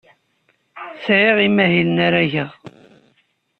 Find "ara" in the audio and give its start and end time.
2.05-2.21